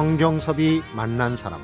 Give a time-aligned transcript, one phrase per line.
[0.00, 1.60] 성경섭이 만난 사람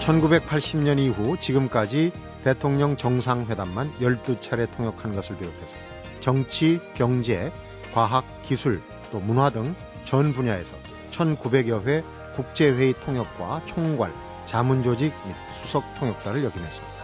[0.00, 2.12] (1980년) 이후 지금까지
[2.44, 5.72] 대통령 정상회담만 (12차례) 통역한 것을 비롯해서
[6.20, 7.50] 정치, 경제,
[7.94, 9.74] 과학, 기술, 또 문화 등
[10.04, 10.74] 전 분야에서
[11.12, 12.04] 1900여 회
[12.34, 14.12] 국제회의 통역과 총괄,
[14.44, 16.94] 자문조직 및 수석 통역사를 역임했습니다.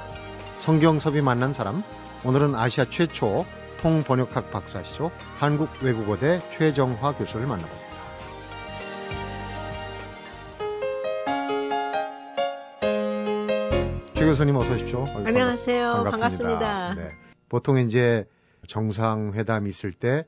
[0.61, 1.83] 성경섭이 만난 사람,
[2.25, 3.47] 오늘은 아시아 최초
[3.83, 5.11] 통번역학 박사시죠.
[5.39, 7.93] 한국외국어대 최정화 교수를 만나봅니다.
[14.15, 15.05] 최 교수님 어서 오십시오.
[15.25, 16.05] 안녕하세요.
[16.05, 16.11] 반갑습니다.
[16.11, 16.95] 반갑습니다.
[16.95, 17.09] 네.
[17.49, 18.25] 보통 이제
[18.67, 20.25] 정상회담이 있을 때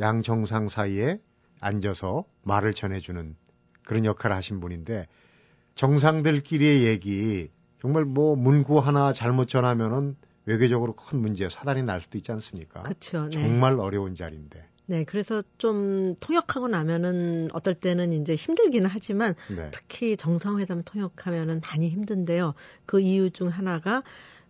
[0.00, 1.18] 양 정상 사이에
[1.60, 3.34] 앉아서 말을 전해주는
[3.84, 5.06] 그런 역할을 하신 분인데
[5.74, 7.48] 정상들끼리의 얘기
[7.80, 12.82] 정말 뭐 문구 하나 잘못 전하면은 외교적으로 큰 문제, 사단이 날 수도 있지 않습니까?
[12.82, 13.26] 그렇죠.
[13.26, 13.32] 네.
[13.32, 14.64] 정말 어려운 자리인데.
[14.88, 19.68] 네, 그래서 좀 통역하고 나면은 어떨 때는 이제 힘들기는 하지만 네.
[19.72, 22.54] 특히 정상회담 통역하면은 많이 힘든데요.
[22.86, 24.04] 그 이유 중 하나가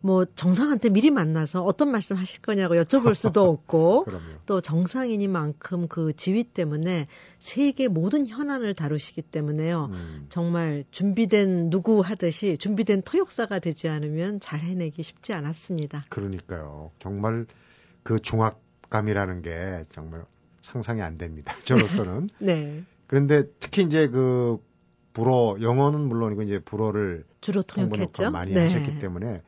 [0.07, 4.07] 뭐 정상한테 미리 만나서 어떤 말씀 하실 거냐고 여쭤볼 수도 없고
[4.47, 7.09] 또 정상이니만큼 그 지위 때문에
[7.41, 9.91] 세계 모든 현안을 다루시기 때문에요.
[9.93, 10.27] 음.
[10.29, 16.05] 정말 준비된 누구 하듯이 준비된 토역사가 되지 않으면 잘 해내기 쉽지 않았습니다.
[16.09, 16.93] 그러니까요.
[17.01, 17.47] 정말
[18.05, 20.25] 그 중압감이라는 게 정말
[20.63, 21.53] 상상이 안 됩니다.
[21.67, 22.29] 저로서는.
[22.39, 22.85] 네.
[23.09, 24.59] 그런데 특히 이제 그
[25.13, 28.31] 불어 영어는 물론이고 이제 불어를 주로 통역했죠.
[28.31, 28.63] 많이 네.
[28.63, 29.43] 하셨기 때문에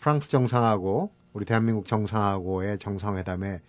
[0.00, 3.60] 프랑스 정상하고 우리 대한민국 정상하고의 정상회담에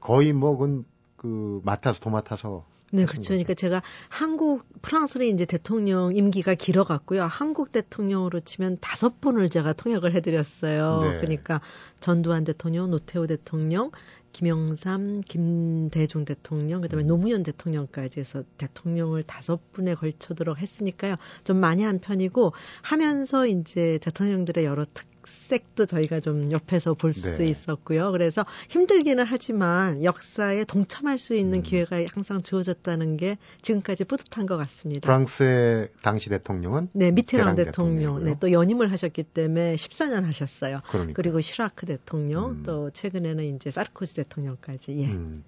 [0.00, 0.84] 거의 뭐그
[1.16, 3.28] 그 맡아서 도맡아서 네, 그렇죠.
[3.28, 7.24] 그러니까 제가 한국 프랑스는 이제 대통령 임기가 길어갔고요.
[7.24, 11.00] 한국 대통령으로 치면 다섯 번을 제가 통역을 해드렸어요.
[11.02, 11.16] 네.
[11.18, 11.60] 그러니까
[12.00, 13.90] 전두환 대통령, 노태우 대통령,
[14.32, 17.08] 김영삼, 김대중 대통령, 그다음에 음.
[17.08, 21.16] 노무현 대통령까지 해서 대통령을 다섯 분에 걸쳐도록 했으니까요.
[21.44, 25.17] 좀 많이 한 편이고 하면서 이제 대통령들의 여러 특
[25.48, 27.46] 색도 저희가 좀 옆에서 볼 수도 네.
[27.46, 28.12] 있었고요.
[28.12, 31.62] 그래서 힘들기는 하지만 역사에 동참할 수 있는 음.
[31.62, 35.06] 기회가 항상 주어졌다는 게 지금까지 뿌듯한 것 같습니다.
[35.06, 40.80] 프랑스의 당시 대통령은 네 미테랑 대통령, 네, 또 연임을 하셨기 때문에 14년 하셨어요.
[40.90, 41.14] 그러니까.
[41.14, 42.62] 그리고 시라크 대통령, 음.
[42.64, 44.98] 또 최근에는 이제 사르코지 대통령까지.
[44.98, 45.06] 예.
[45.06, 45.44] 음.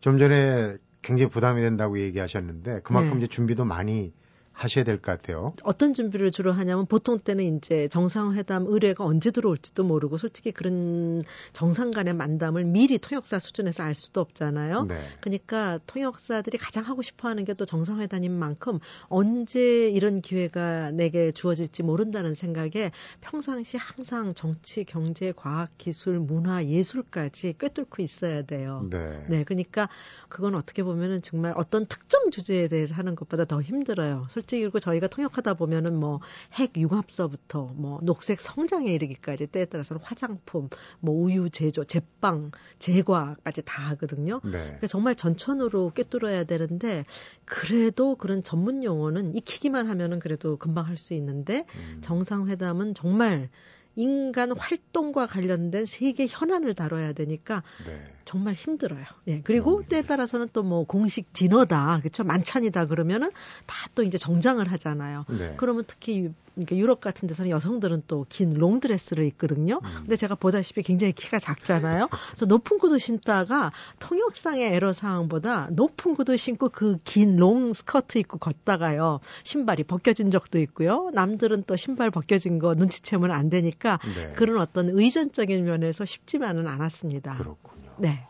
[0.00, 3.18] 좀 전에 굉장히 부담이 된다고 얘기하셨는데 그만큼 네.
[3.18, 4.12] 이제 준비도 많이
[4.58, 5.54] 하셔야 될 것 같아요.
[5.62, 11.90] 어떤 준비를 주로 하냐면 보통 때는 이제 정상회담 의뢰가 언제 들어올지도 모르고 솔직히 그런 정상
[11.90, 14.84] 간의 만담을 미리 통역사 수준에서 알 수도 없잖아요.
[14.84, 14.96] 네.
[15.20, 21.82] 그러니까 통역사들이 가장 하고 싶어 하는 게 또 정상회담인 만큼 언제 이런 기회가 내게 주어질지
[21.82, 28.86] 모른다는 생각에 평상시 항상 정치, 경제, 과학, 기술, 문화, 예술까지 꿰뚫고 있어야 돼요.
[28.90, 29.24] 네.
[29.28, 29.44] 네.
[29.44, 29.88] 그러니까
[30.28, 34.26] 그건 어떻게 보면은 정말 어떤 특정 주제에 대해서 하는 것보다 더 힘들어요.
[34.30, 36.20] 솔직히 그리고 저희가 통역하다 보면은 뭐
[36.58, 40.68] 핵 융합서부터 뭐 녹색 성장에 이르기까지 때에 따라서는 화장품,
[41.00, 44.40] 뭐 우유 제조, 제빵, 제과까지 다 하거든요.
[44.44, 44.50] 네.
[44.50, 47.04] 그러니까 정말 전천후로 꿰뚫어야 되는데
[47.44, 51.98] 그래도 그런 전문 용어는 익히기만 하면은 그래도 금방 할 수 있는데 음.
[52.00, 53.50] 정상회담은 정말
[53.98, 58.00] 인간 활동과 관련된 세계 현안을 다뤄야 되니까 네.
[58.24, 59.04] 정말 힘들어요.
[59.26, 59.40] 예.
[59.42, 62.24] 그리고 때에 따라서는 또 뭐 공식 디너다, 그렇죠?
[62.24, 63.30] 만찬이다 그러면은
[63.66, 65.24] 다 또 이제 정장을 하잖아요.
[65.28, 65.54] 네.
[65.56, 69.80] 그러면 특히 그러니까 유럽 같은 데서는 여성들은 또 긴 롱드레스를 입거든요.
[69.82, 69.88] 음.
[70.00, 72.08] 근데 제가 보다시피 굉장히 키가 작잖아요.
[72.30, 78.38] 그래서 높은 구두 신다가 통역상의 애로 사항보다 높은 구두 신고 그 긴 롱 스커트 입고
[78.38, 79.20] 걷다가요.
[79.44, 81.10] 신발이 벗겨진 적도 있고요.
[81.14, 84.32] 남들은 또 신발 벗겨진 거 눈치채면 안 되니까 네.
[84.34, 87.38] 그런 어떤 의전적인 면에서 쉽지만은 않았습니다.
[87.38, 87.90] 그렇군요.
[87.98, 88.26] 네.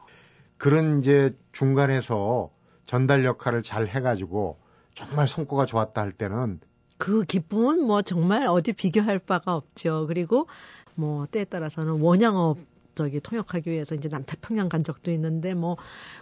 [0.56, 2.50] 그런 이제 중간에서
[2.86, 4.58] 전달 역할을 잘 해가지고
[4.94, 6.60] 정말 성과가 좋았다 할 때는
[6.96, 10.06] 그 기쁨은 뭐 정말 어디 비교할 바가 없죠.
[10.08, 10.48] 그리고
[10.94, 12.58] 뭐 때에 따라서는 원양업
[12.96, 15.76] 저기 통역하기 위해서 이제 남태평양 간 적도 있는데 뭐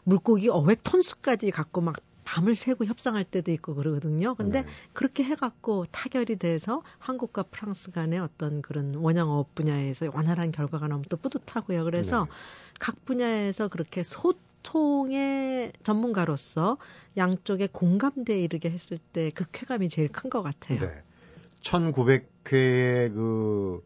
[0.04, 1.96] 물고기 어획 톤수까지 갖고 막
[2.26, 4.34] 밤을 새고 협상할 때도 있고 그러거든요.
[4.34, 4.68] 근데 네.
[4.92, 11.16] 그렇게 해갖고 타결이 돼서 한국과 프랑스 간의 어떤 그런 원양어업 분야에서 원활한 결과가 나오면 또
[11.16, 11.84] 뿌듯하고요.
[11.84, 12.30] 그래서 네.
[12.80, 14.34] 각 분야에서 그렇게 소
[14.66, 16.78] 소통의 전문가로서
[17.16, 20.80] 양쪽의 공감대에 이르게 했을 때 그 쾌감이 제일 큰 것 같아요.
[20.80, 21.02] 네.
[21.62, 23.84] 1900회의 그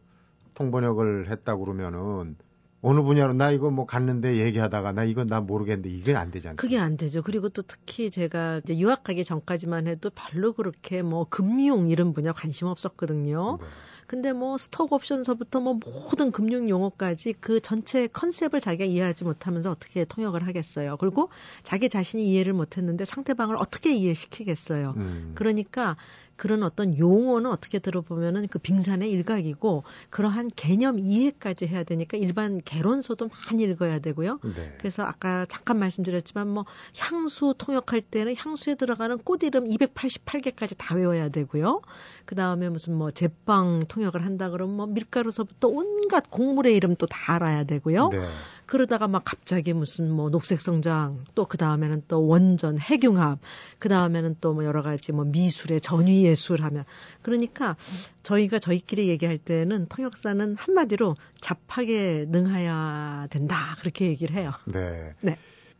[0.55, 2.35] 통번역을 했다고 그러면은
[2.81, 6.61] 어느 분야로 나 이거 뭐 갔는데 얘기하다가 나 이거 나 모르겠는데 이게 안 되지 않습니까?
[6.61, 7.21] 그게 안 되죠.
[7.21, 12.67] 그리고 또 특히 제가 이제 유학하기 전까지만 해도 별로 그렇게 뭐 금융 이런 분야 관심
[12.67, 13.59] 없었거든요.
[13.61, 13.67] 네.
[14.07, 20.03] 근데 뭐 스톡 옵션서부터 뭐 모든 금융 용어까지 그 전체 컨셉을 자기가 이해하지 못하면서 어떻게
[20.03, 20.97] 통역을 하겠어요.
[20.97, 21.29] 그리고
[21.63, 24.95] 자기 자신이 이해를 못했는데 상대방을 어떻게 이해시키겠어요.
[24.97, 25.31] 음.
[25.35, 25.95] 그러니까
[26.41, 33.29] 그런 어떤 용어는 어떻게 들어보면은 그 빙산의 일각이고 그러한 개념 이해까지 해야 되니까 일반 개론서도
[33.29, 34.39] 많이 읽어야 되고요.
[34.43, 34.75] 네.
[34.79, 36.65] 그래서 아까 잠깐 말씀드렸지만 뭐
[36.97, 41.81] 향수 통역할 때는 향수에 들어가는 꽃 이름 288개까지 다 외워야 되고요.
[42.25, 47.65] 그 다음에 무슨 뭐 제빵 통역을 한다 그러면 뭐 밀가루서부터 온갖 곡물의 이름도 다 알아야
[47.65, 48.09] 되고요.
[48.09, 48.27] 네.
[48.71, 53.39] 그러다가 막 갑자기 무슨 뭐 녹색 성장 또 그 다음에는 또 원전 핵융합
[53.79, 56.85] 그 다음에는 또 뭐 여러 가지 뭐 미술의 전위 예술 하면
[57.21, 57.75] 그러니까
[58.23, 64.51] 저희가 저희끼리 얘기할 때는 통역사는 한마디로 잡하게 능해야 된다 그렇게 얘기를 해요.
[64.65, 65.15] 네.
[65.19, 65.37] 네.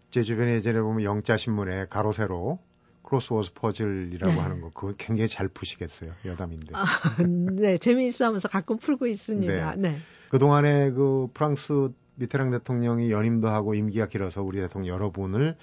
[0.10, 2.60] 제 주변에 예전에 보면 영자 신문에 가로 세로
[3.04, 4.40] 크로스워드 퍼즐이라고 네.
[4.40, 6.74] 하는 거 그거 굉장히 잘 푸시겠어요 여담인데.
[6.74, 6.86] 아,
[7.24, 9.76] 네 재미있어하면서 가끔 풀고 있습니다.
[9.76, 9.92] 네.
[9.92, 9.98] 네.
[10.28, 11.92] 그 동안에 그 프랑스
[12.22, 15.56] 미테랑 대통령이 연임도 하고 임기가 길어서 우리 대통령 여러 분을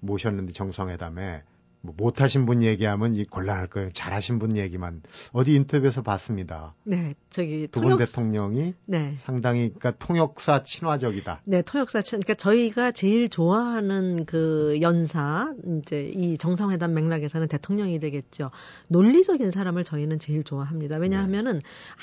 [0.00, 1.42] 모셨는데 정상회담에
[1.82, 3.90] 뭐 못하신 분 얘기하면 이 곤란할 거예요.
[3.92, 5.02] 잘하신 분 얘기만
[5.32, 6.74] 어디 인터뷰에서 봤습니다.
[6.84, 8.06] 네, 저기 두분 통역...
[8.06, 9.14] 대통령이 네.
[9.18, 11.42] 상당히 그러니까 통역사 친화적이다.
[11.44, 12.20] 네, 통역사 친.
[12.20, 18.50] 그러니까 저희가 제일 좋아하는 그 연사 이제 이 정상회담 맥락에서는 대통령이 되겠죠.
[18.88, 20.98] 논리적인 사람을 저희는 제일 좋아합니다.
[20.98, 21.60] 왜냐하면은 네.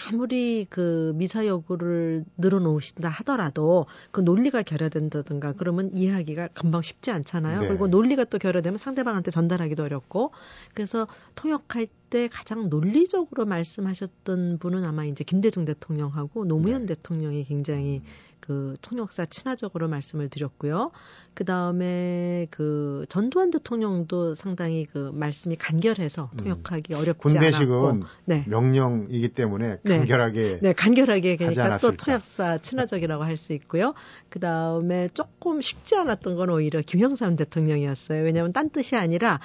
[0.10, 7.62] 아무리 그 미사 여구를 늘어놓으신다 하더라도 그 논리가 결여된다든가 그러면 이해하기가 금방 쉽지 않잖아요.
[7.62, 7.68] 네.
[7.70, 10.32] 그리고 논리가 또 결여되면 상대방한테 전달하기 하기도 어렵고
[10.74, 16.96] 그래서 통역할 때 가장 논리적으로 말씀하셨던 분은 아마 이제 김대중 대통령하고 노무현 네.
[16.96, 18.02] 대통령이 굉장히
[18.40, 20.92] 그 통역사 친화적으로 말씀을 드렸고요.
[21.34, 26.38] 그 다음에 그 전두환 대통령도 상당히 그 말씀이 간결해서 음.
[26.38, 27.00] 통역하기 음.
[27.00, 28.44] 어렵지 군대식은 않았고, 네.
[28.48, 29.98] 명령이기 때문에 네.
[29.98, 33.94] 간결하게 네, 네 간결하게 그러니까 또 통역사 친화적이라고 할 수 있고요.
[34.30, 38.22] 그 다음에 조금 쉽지 않았던 건 오히려 김영삼 대통령이었어요.
[38.22, 39.40] 왜냐하면 딴 뜻이 아니라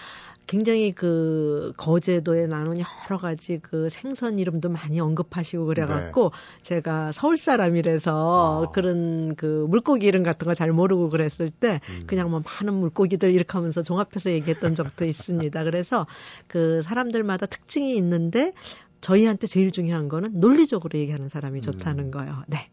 [0.47, 6.63] 굉장히 그 거제도에 나눈 여러 가지 그 생선 이름도 많이 언급하시고 그래갖고 네.
[6.63, 8.71] 제가 서울 사람이라서 아.
[8.73, 12.05] 그런 그 물고기 이름 같은 거 잘 모르고 그랬을 때 음.
[12.07, 15.65] 그냥 뭐 많은 물고기들 이렇게 하면서 종합해서 얘기했던 적도 있습니다.
[15.65, 16.07] 그래서
[16.47, 18.53] 그 사람들마다 특징이 있는데
[19.01, 22.11] 저희한테 제일 중요한 거는 논리적으로 얘기하는 사람이 좋다는 음.
[22.11, 22.45] 거예요.
[22.47, 22.71] 네.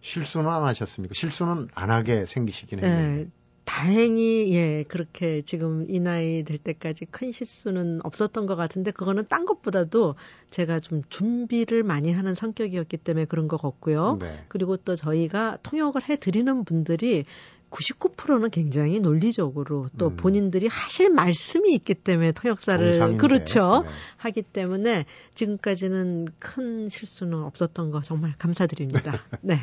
[0.00, 1.14] 실수는 안 하셨습니까?
[1.14, 2.86] 실수는 안 하게 생기시긴 네.
[2.86, 3.24] 했는데.
[3.24, 3.30] 네.
[3.64, 9.46] 다행히 예 그렇게 지금 이 나이 될 때까지 큰 실수는 없었던 것 같은데 그거는 딴
[9.46, 10.16] 것보다도
[10.50, 14.18] 제가 좀 준비를 많이 하는 성격이었기 때문에 그런 것 같고요.
[14.20, 14.44] 네.
[14.48, 17.24] 그리고 또 저희가 통역을 해드리는 분들이
[17.70, 20.16] 99%는 굉장히 논리적으로 또 음.
[20.16, 23.20] 본인들이 하실 말씀이 있기 때문에 통역사를 정상인데.
[23.20, 23.90] 그렇죠 네.
[24.18, 29.24] 하기 때문에 지금까지는 큰 실수는 없었던 거 정말 감사드립니다.
[29.42, 29.58] 네.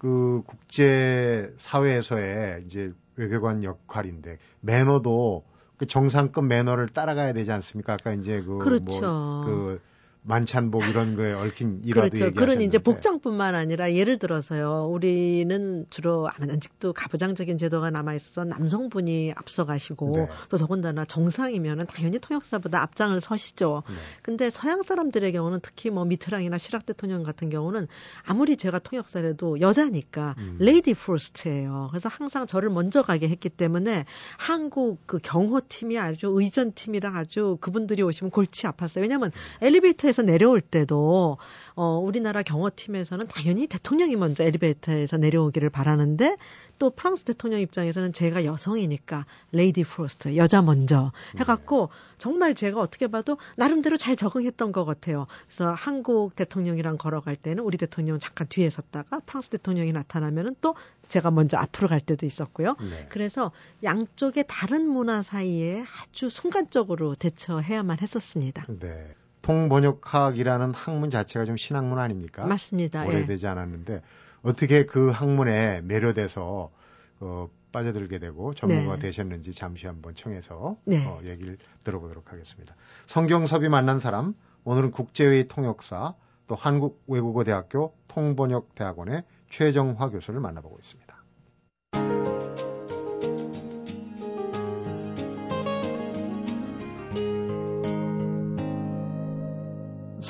[0.00, 5.44] 그 국제 사회에서의 이제 외교관 역할인데 매너도
[5.76, 7.92] 그 정상급 매너를 따라가야 되지 않습니까?
[7.92, 9.00] 아까 이제 그 그렇죠.
[9.02, 9.80] 뭐 그
[10.22, 12.34] 만찬복 이런 거에 얽힌 일화도 그렇죠.
[12.34, 14.88] 그런 이제 복장뿐만 아니라 예를 들어서요.
[14.90, 20.28] 우리는 주로 아직도 가부장적인 제도가 남아 있어서 남성분이 앞서가시고 네.
[20.50, 23.82] 또 더군다나 정상이면은 당연히 통역사보다 앞장을 서시죠.
[23.88, 23.94] 네.
[24.22, 27.88] 근데 서양 사람들의 경우는 특히 뭐 미트랑이나 시락 대통령 같은 경우는
[28.24, 30.56] 아무리 제가 통역사라도 여자니까 음.
[30.60, 31.88] 레이디 포스트예요.
[31.90, 34.04] 그래서 항상 저를 먼저 가게 했기 때문에
[34.36, 39.00] 한국 그 경호팀이 아주 의전팀이랑 아주 그분들이 오시면 골치 아팠어요.
[39.00, 41.38] 왜냐하면 엘리베이터 엘리베이터에서 내려올 때도
[41.74, 46.36] 어 우리나라 경호팀에서는 당연히 대통령이 먼저 엘리베이터에서 내려오기를 바라는데
[46.78, 53.38] 또 프랑스 대통령 입장에서는 제가 여성이니까 lady first 여자 먼저 해갖고 정말 제가 어떻게 봐도
[53.56, 55.26] 나름대로 잘 적응했던 것 같아요.
[55.46, 60.74] 그래서 한국 대통령이랑 걸어갈 때는 우리 대통령 잠깐 뒤에 섰다가 프랑스 대통령이 나타나면은 또
[61.08, 62.76] 제가 먼저 앞으로 갈 때도 있었고요.
[62.80, 63.06] 네.
[63.08, 63.52] 그래서
[63.82, 68.66] 양쪽의 다른 문화 사이에 아주 순간적으로 대처해야만 했었습니다.
[68.68, 69.14] 네.
[69.50, 72.46] 통번역학이라는 학문 자체가 좀 신학문 아닙니까?
[72.46, 73.04] 맞습니다.
[73.04, 73.50] 오래되지 예.
[73.50, 74.02] 않았는데
[74.42, 76.70] 어떻게 그 학문에 매료돼서
[77.18, 79.02] 어, 빠져들게 되고 전문가가 네.
[79.02, 81.04] 되셨는지 잠시 한번 청해서 네.
[81.04, 82.76] 어, 얘기를 들어보도록 하겠습니다.
[83.06, 86.14] 성경섭이 만난 사람 오늘은 국제회의 통역사
[86.46, 92.29] 또 한국외국어대학교 통번역대학원의 최정화 교수를 만나보고 있습니다.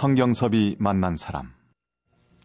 [0.01, 1.53] 성경섭이 만난 사람.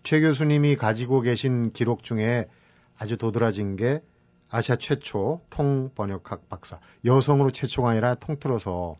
[0.03, 2.49] 최 교수님이 가지고 계신 기록 중에
[2.97, 4.01] 아주 도드라진 게
[4.49, 6.81] 아시아 최초 통번역학 박사.
[7.05, 8.95] 여성으로 최초가 아니라 통틀어서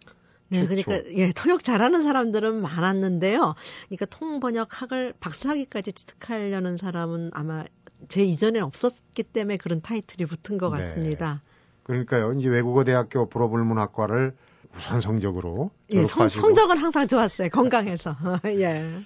[0.47, 0.85] 네, 최초.
[0.85, 3.55] 그러니까 예, 통역 잘하는 사람들은 많았는데요.
[3.89, 7.65] 그러니까 통번역학을 박사학위까지 취득하려는 사람은 아마
[8.07, 10.77] 제 이전에 없었기 때문에 그런 타이틀이 붙은 것 네.
[10.77, 11.41] 같습니다.
[11.43, 11.83] 네.
[11.83, 12.31] 그러니까요.
[12.31, 14.33] 이제 외국어 대학교 불어불문학과를
[14.75, 17.49] 우선 성적으로 예, 성, 성적은 항상 좋았어요.
[17.49, 18.15] 건강해서.
[18.45, 19.01] 예.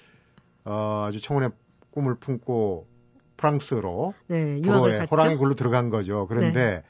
[0.66, 1.52] 어, 아주 청혼의
[1.92, 2.88] 꿈을 품고
[3.38, 5.08] 프랑스로 네, 갔죠.
[5.10, 6.28] 호랑이 굴로 들어간 거죠.
[6.28, 6.84] 그런데 네.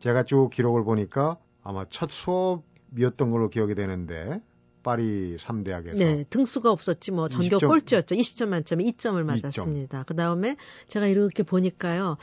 [0.00, 4.40] 제가 쭉 기록을 보니까 아마 첫 수업이었던 걸로 기억이 되는데
[4.82, 8.14] 파리 3대학에서 네, 등수가 없었지 뭐 전교 20점, 꼴찌였죠.
[8.14, 10.02] 20점 만점에 2점을 맞았습니다.
[10.02, 10.06] 2점.
[10.06, 10.56] 그다음에
[10.88, 12.18] 제가 이렇게 보니까요.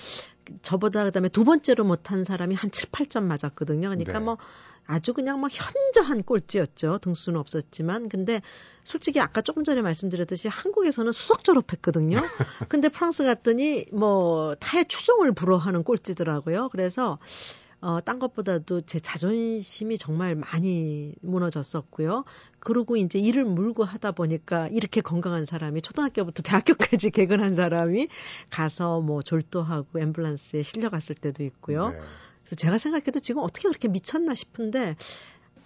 [0.62, 3.90] 저보다 그다음에 두 번째로 못한 사람이 한 7, 8점 맞았거든요.
[3.90, 4.20] 그러니까 네.
[4.20, 4.38] 뭐
[4.86, 7.00] 아주 그냥 뭐 현저한 꼴찌였죠.
[7.00, 8.10] 등수는 없었지만.
[8.10, 8.42] 근데
[8.84, 12.18] 솔직히 아까 조금 전에 말씀드렸듯이 한국에서는 수석 졸업했거든요.
[12.70, 16.70] 근데 프랑스 갔더니 뭐 타의 추종을 불허하는 꼴찌더라고요.
[16.70, 17.20] 그래서
[17.82, 22.26] 어, 딴 것보다도 제 자존심이 정말 많이 무너졌었고요.
[22.60, 28.08] 그러고 이제 일을 물고 하다 보니까 이렇게 건강한 사람이 초등학교부터 대학교까지 개근한 사람이
[28.52, 31.90] 가서 뭐 졸도하고 앰뷸런스에 실려갔을 때도 있고요.
[31.90, 32.00] 네.
[32.44, 34.96] 그래서 제가 생각해도 지금 어떻게 그렇게 미쳤나 싶은데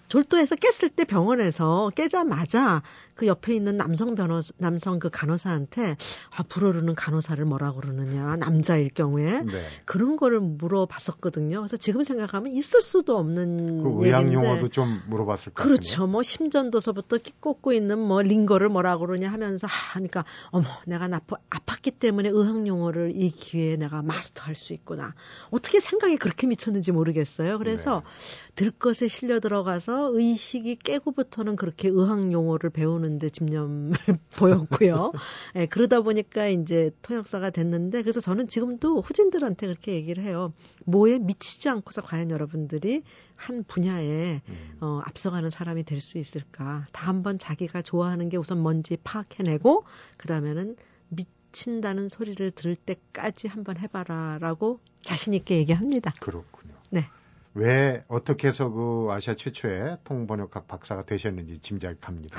[0.08, 2.82] 졸도해서 깼을 때 병원에서 깨자마자
[3.16, 5.96] 그 옆에 있는 남성 변호사, 남성 그 간호사한테
[6.36, 9.42] 아, 불어르는 간호사를 뭐라 그러느냐, 남자일 경우에.
[9.42, 9.68] 네.
[9.86, 11.60] 그런 거를 물어봤었거든요.
[11.60, 13.84] 그래서 지금 생각하면 있을 수도 없는.
[13.84, 16.08] 그 의학 용어도 좀 물어봤을 것 그렇죠.
[16.08, 21.98] 뭐 심전도서부터 꽂고 있는 뭐 링거를 뭐라 그러냐 하면서 하, 그러니까 어머, 내가 나빠, 아팠기
[22.00, 25.14] 때문에 의학 용어를 이 기회에 내가 마스터할 수 있구나.
[25.52, 27.58] 어떻게 생각이 그렇게 미쳤는지 모르겠어요.
[27.60, 28.45] 그래서 네.
[28.56, 33.92] 들것에 실려 들어가서 의식이 깨고부터는 그렇게 의학 용어를 배우는데 집념을
[34.38, 35.12] 보였고요.
[35.58, 40.54] 예, 그러다 보니까 이제 통역사가 됐는데 그래서 저는 지금도 후진들한테 그렇게 얘기를 해요.
[40.86, 43.04] 뭐에 미치지 않고서 과연 여러분들이
[43.36, 44.78] 한 분야에 음.
[44.80, 46.86] 어, 앞서가는 사람이 될 수 있을까?
[46.92, 49.86] 다 한번 자기가 좋아하는 게 우선 뭔지 파악해내고
[50.18, 50.76] 그 다음에는
[51.10, 56.14] 미 친다는 소리를 들을 때까지 한번 해봐라라고 자신 있게 얘기합니다.
[56.22, 56.74] 그렇군요.
[56.90, 57.08] 네.
[57.56, 62.38] 왜 어떻게 해서 그 아시아 최초의 통번역학 박사가 되셨는지 짐작이 갑니다.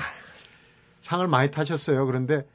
[1.01, 2.05] 상을 많이 타셨어요.
[2.05, 2.47] 그런데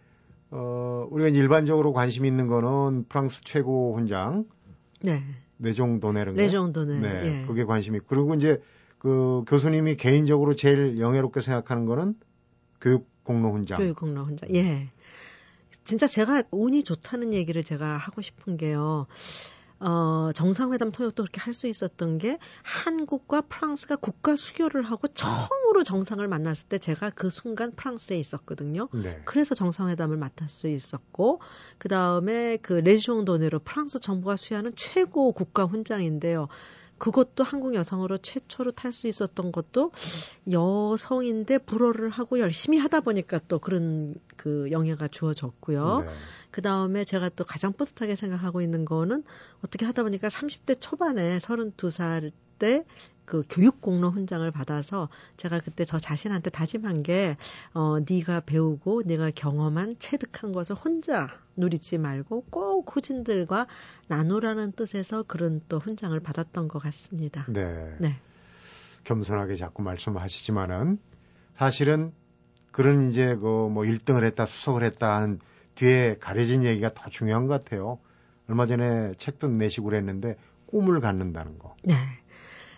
[0.51, 4.45] 어 우리가 일반적으로 관심 있는 거는 프랑스 최고 훈장
[5.03, 5.25] 네.
[5.57, 6.99] 내종 도네르 내종 도네.
[7.01, 7.09] 네.
[7.25, 7.47] 예.
[7.47, 8.63] 그게 관심이 그리고 이제
[8.99, 12.15] 그 교수님이 개인적으로 제일 영예롭게 생각하는 거는
[12.81, 13.79] 교육 공로 훈장.
[13.79, 14.55] 교육 공로 훈장.
[14.55, 14.89] 예.
[15.85, 19.07] 진짜 제가 운이 좋다는 얘기를 제가 하고 싶은 게요.
[19.85, 26.27] 어, 정상회담 통역도 그렇게 할 수 있었던 게 한국과 프랑스가 국가 수교를 하고 처음으로 정상을
[26.27, 28.89] 만났을 때 제가 그 순간 프랑스에 있었거든요.
[28.93, 29.21] 네.
[29.27, 31.41] 그래서 정상회담을 맡을 수 있었고
[31.77, 36.49] 그 다음에 그 레지옹 도네로 프랑스 정부가 수여하는 최고 국가 훈장인데요.
[37.03, 39.91] 그것도 한국 여성으로 최초로 탈 수 있었던 것도
[40.49, 46.05] 여성인데 불어를 하고 열심히 하다 보니까 또 그런 그 영예가 주어졌고요.
[46.07, 46.13] 네.
[46.53, 49.25] 그 다음에 제가 또 가장 뿌듯하게 생각하고 있는 거는
[49.65, 52.31] 어떻게 하다 보니까 30대 초반에 32살
[52.61, 52.85] 때
[53.25, 57.37] 그 교육 공로 훈장을 받아서 제가 그때 저 자신한테 다짐한 게
[57.75, 63.67] 어, 네가 배우고 네가 경험한 체득한 것을 혼자 누리지 말고 꼭 후진들과
[64.09, 67.47] 나누라는 뜻에서 그런 또 훈장을 받았던 것 같습니다.
[67.49, 67.97] 네.
[67.99, 68.17] 네.
[69.05, 70.99] 겸손하게 자꾸 말씀하시지만은
[71.57, 72.13] 사실은
[72.71, 75.39] 그런 이제 그 뭐 1등을 했다 수석을 했다 하는
[75.75, 77.99] 뒤에 가려진 얘기가 더 중요한 것 같아요.
[78.49, 80.37] 얼마 전에 책도 내시고 그랬는데
[80.67, 81.77] 꿈을 갖는다는 거.
[81.85, 81.95] 네.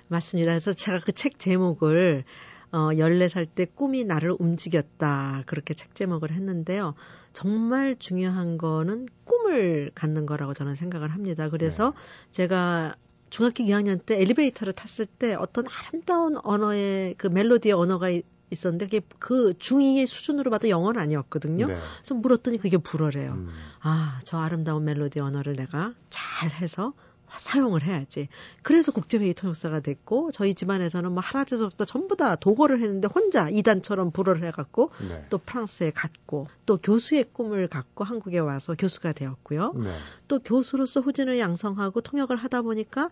[0.08, 0.52] 맞습니다.
[0.52, 2.24] 그래서 제가 그 책 제목을
[2.72, 5.44] 어, 14살 때 꿈이 나를 움직였다.
[5.46, 6.94] 그렇게 책 제목을 했는데요.
[7.32, 11.48] 정말 중요한 거는 꿈을 갖는 거라고 저는 생각을 합니다.
[11.48, 12.32] 그래서 네.
[12.32, 12.96] 제가
[13.30, 18.08] 중학교 2학년 때 엘리베이터를 탔을 때 어떤 아름다운 언어의 그 멜로디의 언어가
[18.50, 21.66] 있었는데 그게 그 중2의 수준으로 봐도 영어는 아니었거든요.
[21.68, 21.76] 네.
[21.98, 23.32] 그래서 물었더니 그게 불어래요.
[23.32, 23.48] 음.
[23.80, 26.92] 아, 저 아름다운 멜로디 언어를 내가 잘 해서
[27.30, 28.28] 사용을 해야지.
[28.62, 34.44] 그래서 국제회의 통역사가 됐고 저희 집안에서는 뭐 할아버지서부터 전부 다 도거를 했는데 혼자 이단처럼 불어를
[34.44, 35.24] 해갖고 네.
[35.30, 39.72] 또 프랑스에 갔고 또 교수의 꿈을 갖고 한국에 와서 교수가 되었고요.
[39.76, 39.90] 네.
[40.28, 43.10] 또 교수로서 후진을 양성하고 통역을 하다 보니까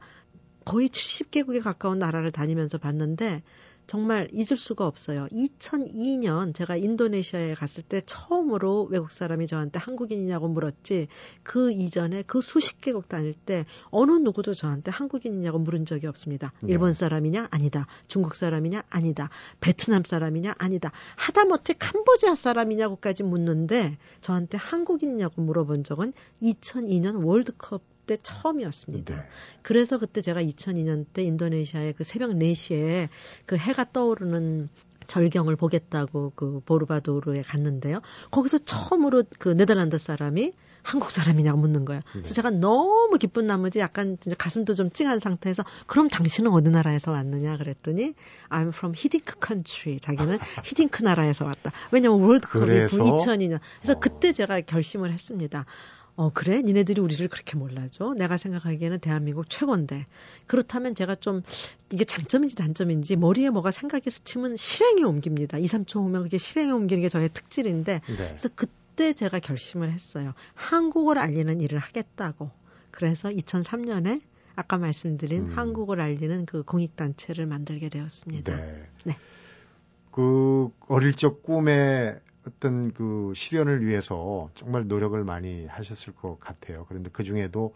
[0.65, 3.43] 거의 70개국에 가까운 나라를 다니면서 봤는데
[3.93, 5.27] 정말 잊을 수가 없어요.
[5.33, 11.09] 2002년 제가 인도네시아에 갔을 때 처음으로 외국 사람이 저한테 한국인이냐고 물었지
[11.43, 16.55] 그 이전에 그 수십 개국 다닐 때 어느 누구도 저한테 한국인이냐고 물은 적이 없습니다.
[16.61, 16.73] 네.
[16.73, 17.49] 일본 사람이냐?
[17.51, 17.87] 아니다.
[18.09, 18.85] 중국 사람이냐?
[18.89, 19.29] 아니다.
[19.61, 20.55] 베트남 사람이냐?
[20.57, 20.91] 아니다.
[21.17, 29.15] 하다못해 캄보디아 사람이냐고까지 묻는데 저한테 한국인이냐고 물어본 적은 2002년 월드컵 그 때 처음이었습니다.
[29.15, 29.23] 네.
[29.63, 33.09] 그래서 그때 제가 2002년 때 인도네시아의 그 새벽 4시에
[33.47, 34.69] 그 해가 떠오르는
[35.07, 38.01] 절경을 보겠다고 그 보르바도르에 갔는데요.
[38.31, 42.03] 거기서 처음으로 그 네덜란드 사람이 한국 사람이냐고 묻는 거예요.
[42.11, 42.35] 그래서 네.
[42.35, 48.15] 제가 너무 기쁜 나머지 약간 가슴도 좀 찡한 상태에서 그럼 당신은 어느 나라에서 왔느냐 그랬더니
[48.51, 49.99] I'm from 히딩크 country.
[50.01, 51.71] 자기는 히딩크 나라에서 왔다.
[51.93, 52.97] 왜냐면 월드컵이 그래서?
[52.97, 53.61] 2002년.
[53.81, 54.01] 그래서 어.
[54.01, 55.67] 그때 제가 결심을 했습니다.
[56.15, 56.61] 어, 그래?
[56.63, 58.15] 니네들이 우리를 그렇게 몰라줘?
[58.17, 60.07] 내가 생각하기에는 대한민국 최고인데.
[60.47, 61.43] 그렇다면 제가 좀,
[61.91, 65.59] 이게 장점인지 단점인지 머리에 뭐가 생각이 스치면 실행에 옮깁니다.
[65.59, 68.01] 2, 3초 후면 그게 실행에 옮기는 게 저의 특질인데.
[68.07, 68.17] 네.
[68.17, 70.35] 그래서 그때 제가 결심을 했어요.
[70.55, 72.51] 한국을 알리는 일을 하겠다고.
[72.91, 74.21] 그래서 2003년에
[74.55, 75.57] 아까 말씀드린 음.
[75.57, 78.55] 한국을 알리는 그 공익단체를 만들게 되었습니다.
[78.55, 78.89] 네.
[79.05, 79.17] 네.
[80.11, 86.87] 그 어릴 적 꿈의 어떤 그 실현을 위해서 정말 노력을 많이 하셨을 것 같아요.
[86.89, 87.75] 그런데 그 중에도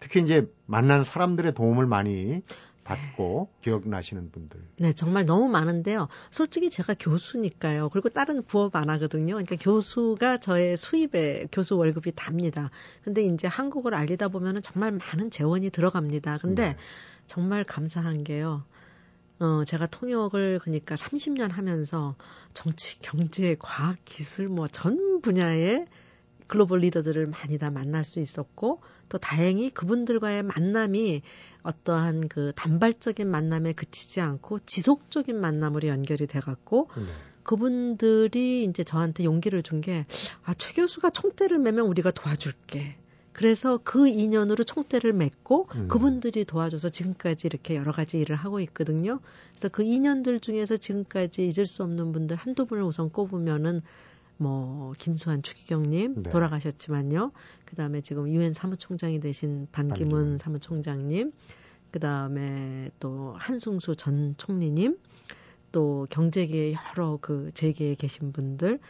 [0.00, 2.42] 특히 이제 만난 사람들의 도움을 많이
[2.82, 4.60] 받고 기억나시는 분들.
[4.78, 6.08] 네, 정말 너무 많은데요.
[6.30, 7.90] 솔직히 제가 교수니까요.
[7.90, 9.34] 그리고 다른 부업 안 하거든요.
[9.34, 12.70] 그러니까 교수가 저의 수입에 교수 월급이 답니다.
[13.04, 16.38] 근데 이제 한국을 알리다 보면은 정말 많은 재원이 들어갑니다.
[16.38, 16.76] 근데 네.
[17.26, 18.64] 정말 감사한 게요.
[19.40, 22.14] 어, 제가 통역을 그러니까 30년 하면서
[22.54, 25.86] 정치, 경제, 과학, 기술 뭐 전 분야의
[26.46, 31.22] 글로벌 리더들을 많이 다 만날 수 있었고 또 다행히 그분들과의 만남이
[31.62, 37.02] 어떠한 그 단발적인 만남에 그치지 않고 지속적인 만남으로 연결이 돼 갖고 네.
[37.44, 40.06] 그분들이 이제 저한테 용기를 준 게
[40.44, 42.96] 아, 최 교수가 총대를 매면 우리가 도와줄게.
[43.32, 45.88] 그래서 그 인연으로 총대를 맺고 음.
[45.88, 49.20] 그분들이 도와줘서 지금까지 이렇게 여러 가지 일을 하고 있거든요.
[49.52, 53.82] 그래서 그 인연들 중에서 지금까지 잊을 수 없는 분들 한두 분을 우선 꼽으면은
[54.36, 56.30] 뭐 김수환 추기경님 네.
[56.30, 57.32] 돌아가셨지만요.
[57.66, 60.38] 그 다음에 지금 유엔 사무총장이 되신 반기문 반기문.
[60.38, 61.32] 사무총장님,
[61.90, 64.96] 그 다음에 또 한승수 전 총리님,
[65.72, 68.80] 또 경제계의 여러 그 재계에 계신 분들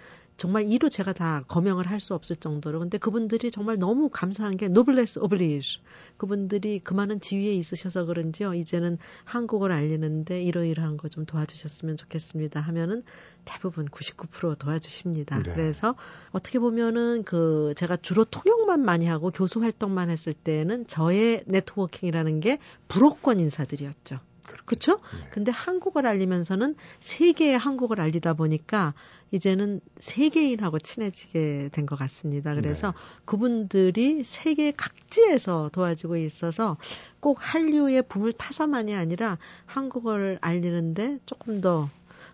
[0.41, 2.79] 정말 이로 제가 다 거명을 할 수 없을 정도로.
[2.81, 5.81] 근데 그분들이 정말 너무 감사한 게 노블레스 오블리즈
[6.17, 8.55] 그분들이 그 많은 지위에 있으셔서 그런지요.
[8.55, 13.03] 이제는 한국을 알리는데 이러이러한 거 좀 도와주셨으면 좋겠습니다 하면은
[13.45, 15.41] 대부분 99% 도와주십니다.
[15.41, 15.53] 네.
[15.53, 15.95] 그래서
[16.31, 22.59] 어떻게 보면은 그 제가 주로 통역만 많이 하고 교수 활동만 했을 때는 저의 네트워킹이라는 게
[22.89, 24.21] 불호권 인사들이었죠
[24.65, 24.97] 그렇죠?
[24.97, 25.29] 네.
[25.33, 28.95] 근데 한국을 알리면서는 세계의 한국을 알리다 보니까
[29.33, 32.55] 이제는 세계인하고 친해지게 된 것 같습니다.
[32.55, 32.93] 그래서 네.
[33.25, 36.77] 그분들이 세계 각지에서 도와주고 있어서
[37.21, 41.89] 꼭 한류의 붐을 타서만이 아니라 한국어를 알리는데 조금 더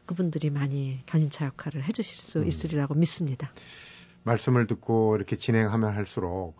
[0.05, 2.47] 그분들이 많이 견인차 역할을 해주실 수 음.
[2.47, 3.51] 있으리라고 믿습니다.
[4.23, 6.55] 말씀을 듣고 이렇게 진행하면 할수록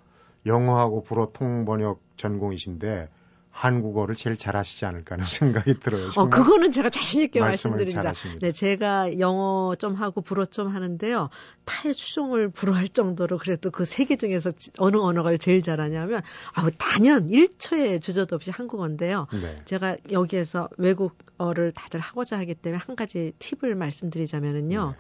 [0.47, 3.09] 영어하고 불어 통번역 전공이신데
[3.57, 5.25] 한국어를 제일 잘하시지 않을까 하는
[5.65, 6.11] 생각이 들어요.
[6.17, 8.03] 어, 그거는 제가 자신있게 말씀드립니다.
[8.03, 8.47] 잘하십니다.
[8.47, 11.31] 네, 제가 영어 좀 하고 불어 좀 하는데요.
[11.65, 16.21] 타의 추종을 불어할 정도로 그래도 그 세 개 중에서 지- 어느 언어가 제일 잘하냐면,
[16.55, 19.27] 아 단연 1초의 주저도 없이 한국어인데요.
[19.33, 19.63] 네.
[19.65, 24.91] 제가 여기에서 외국어를 다들 하고자 하기 때문에 한 가지 팁을 말씀드리자면은요.
[24.91, 24.97] 네.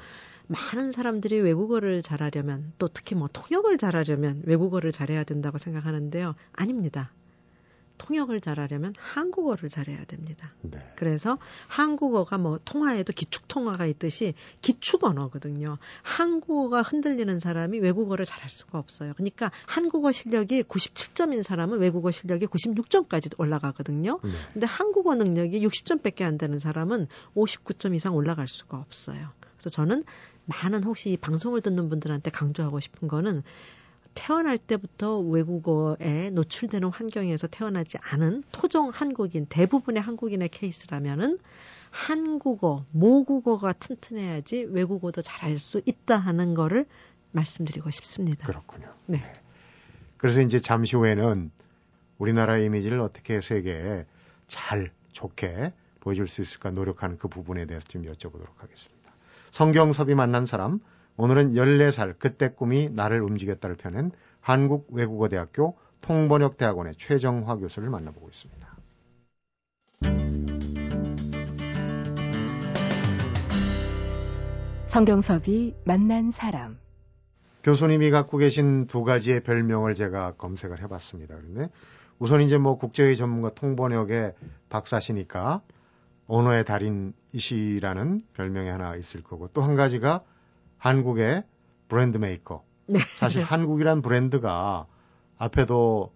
[0.49, 6.35] 많은 사람들이 외국어를 잘하려면 또 특히 뭐 통역을 잘하려면 외국어를 잘해야 된다고 생각하는데요.
[6.53, 7.11] 아닙니다.
[7.99, 10.53] 통역을 잘하려면 한국어를 잘해야 됩니다.
[10.63, 10.79] 네.
[10.97, 15.79] 그래서 한국어가 뭐 통화에도 기축 통화가 있듯이 기축 언어거든요.
[16.03, 19.13] 한국어가 흔들리는 사람이 외국어를 잘할 수가 없어요.
[19.15, 24.21] 그러니까 한국어 실력이 97점인 사람은 외국어 실력이 96점까지 올라가거든요.
[24.23, 24.31] 네.
[24.53, 29.31] 근데 한국어 능력이 60점밖에 안 되는 사람은 59점 이상 올라갈 수가 없어요.
[29.57, 30.05] 그래서 저는
[30.47, 33.43] 많은 혹시 이 방송을 듣는 분들한테 강조하고 싶은 거는
[34.17, 41.39] 태어날 때부터 외국어에 노출되는 환경에서 태어나지 않은 토종 한국인, 대부분의 한국인의 케이스라면은
[41.91, 46.87] 한국어, 모국어가 튼튼해야지 외국어도 잘할 수 있다 하는 거를
[47.31, 48.47] 말씀드리고 싶습니다.
[48.47, 48.93] 그렇군요.
[49.05, 49.23] 네.
[50.17, 51.51] 그래서 이제 잠시 후에는
[52.19, 54.07] 우리나라의 이미지를 어떻게 세계에
[54.49, 59.13] 잘 좋게 보여줄 수 있을까 노력하는 그 부분에 대해서 좀 여쭤보도록 하겠습니다.
[59.51, 60.81] 성경섭이 만난 사람
[61.19, 68.67] 오늘은 14살 그때 꿈이 나를 움직였다를 펴낸 한국외국어대학교 통번역대학원의 최정화 교수를 만나보고 있습니다.
[74.89, 76.79] 성경섭이 만난 사람.
[77.63, 81.35] 교수님이 갖고 계신 두 가지의 별명을 제가 검색을 해봤습니다.
[81.37, 81.71] 그런데
[82.19, 84.35] 우선 이제 뭐 국제회의 전문가 통번역의
[84.69, 85.63] 박사시니까
[86.29, 90.23] 언어의 달인이시라는 별명이 하나 있을 거고 또 한 가지가
[90.87, 91.43] 한국의
[91.89, 92.65] 브랜드 메이커.
[92.87, 93.01] 네.
[93.19, 94.87] 사실 한국이란 브랜드가
[95.39, 96.13] 앞에도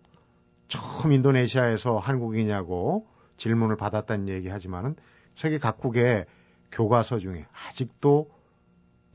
[0.68, 3.06] 처음 인도네시아에서 한국이냐고
[3.37, 4.94] 질문을 받았다는 얘기 하지만은
[5.35, 6.26] 세계 각국의
[6.70, 8.30] 교과서 중에 아직도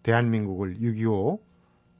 [0.03, 1.39] 대한민국을 6.25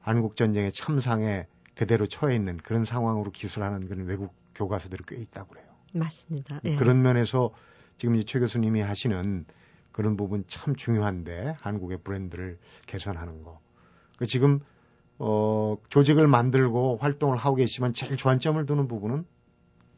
[0.01, 5.65] 한국전쟁의 참상에 그대로 처해 있는 그런 상황으로 기술하는 그런 외국 교과서들이 꽤 있다고 그래요.
[5.93, 6.59] 맞습니다.
[6.65, 6.75] 예.
[6.75, 7.51] 그런 면에서
[7.97, 9.45] 지금 이 최 교수님이 하시는
[9.95, 13.61] 그런 부분 참 중요한데 한국의 브랜드를 개선하는 거.
[14.17, 14.59] 그 지금
[15.19, 19.23] 어 조직을 만들고 활동을 하고 계시지만 제일 주안점을 두는 부분은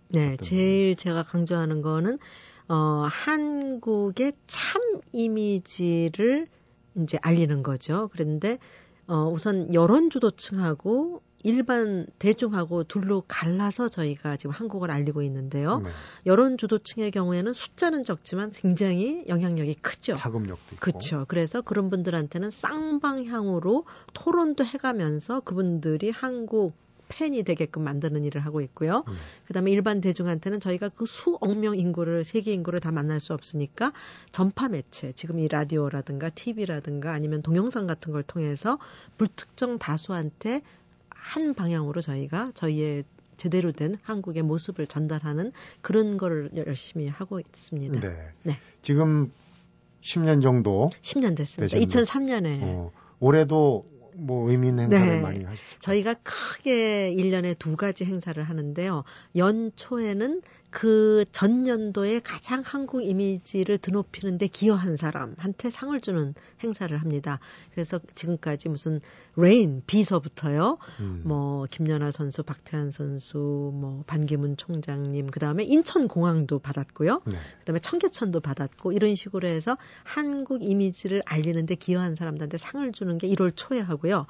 [0.09, 2.19] 네, 제일 제가 강조하는 거는
[2.67, 4.83] 어 한국의 참
[5.13, 6.47] 이미지를
[6.97, 8.11] 이제 알리는 거죠.
[8.13, 8.59] 그런데
[9.07, 15.79] 어 우선 여론 주도층하고 일반 대중하고 둘로 갈라서 저희가 지금 한국을 알리고 있는데요.
[15.79, 15.89] 네.
[16.25, 20.15] 여론 주도층의 경우에는 숫자는 적지만 굉장히 영향력이 크죠.
[20.15, 20.79] 파급력도 있고.
[20.79, 21.25] 그렇죠.
[21.27, 26.73] 그래서 그런 분들한테는 쌍방향으로 토론도 해가면서 그분들이 한국
[27.09, 29.03] 팬이 되게끔 만드는 일을 하고 있고요.
[29.07, 29.13] 음.
[29.45, 33.93] 그다음에 일반 대중한테는 저희가 그 수억 명 인구를 세계 인구를 다 만날 수 없으니까
[34.31, 38.77] 전파 매체, 지금 이 라디오라든가 TV라든가 아니면 동영상 같은 걸 통해서
[39.17, 40.61] 불특정 다수한테
[41.27, 43.03] 한 방향으로 저희가 저희의
[43.35, 47.99] 제대로 된 한국의 모습을 전달하는 그런 거를 열심히 하고 있습니다.
[47.99, 48.15] 네.
[48.43, 48.57] 네.
[48.81, 49.31] 지금
[50.01, 51.77] 10년 정도 10년 됐습니다.
[51.77, 53.85] 되셨는데, 2003년에 어, 올해도
[54.15, 55.19] 뭐 의미 있는 행사를 네.
[55.19, 55.79] 많이 하셨죠.
[55.81, 59.03] 저희가 크게 1년에 두 가지 행사를 하는데요.
[59.35, 60.41] 연초에는
[60.77, 67.39] 그 전년도에 가장 한국 이미지를 드높이는데 기여한 사람한테 상을 주는 행사를 합니다.
[67.71, 69.01] 그래서 지금까지 무슨
[69.35, 71.23] Rain 비에서부터요, 음.
[71.25, 77.37] 뭐 김연아 선수, 박태환 선수, 뭐 반기문 총장님, 그 다음에 인천공항도 받았고요, 네.
[77.57, 83.27] 그 다음에 청계천도 받았고 이런 식으로 해서 한국 이미지를 알리는데 기여한 사람들한테 상을 주는 게
[83.29, 84.27] 1월 초에 하고요.